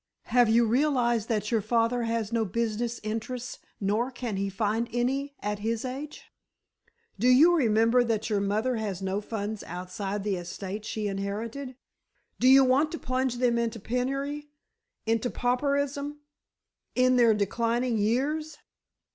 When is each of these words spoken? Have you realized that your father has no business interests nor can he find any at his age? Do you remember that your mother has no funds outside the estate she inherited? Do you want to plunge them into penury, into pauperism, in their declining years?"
Have 0.33 0.49
you 0.49 0.65
realized 0.65 1.29
that 1.29 1.51
your 1.51 1.61
father 1.61 2.05
has 2.05 2.33
no 2.33 2.43
business 2.43 2.99
interests 3.03 3.59
nor 3.79 4.09
can 4.09 4.35
he 4.35 4.49
find 4.49 4.89
any 4.91 5.35
at 5.41 5.59
his 5.59 5.85
age? 5.85 6.23
Do 7.19 7.27
you 7.27 7.53
remember 7.55 8.03
that 8.05 8.27
your 8.27 8.39
mother 8.39 8.77
has 8.77 9.03
no 9.03 9.21
funds 9.21 9.61
outside 9.61 10.23
the 10.23 10.37
estate 10.37 10.85
she 10.85 11.05
inherited? 11.07 11.75
Do 12.39 12.47
you 12.47 12.63
want 12.63 12.91
to 12.93 12.97
plunge 12.97 13.37
them 13.37 13.59
into 13.59 13.79
penury, 13.79 14.49
into 15.05 15.29
pauperism, 15.29 16.19
in 16.95 17.15
their 17.17 17.35
declining 17.35 17.99
years?" 17.99 18.57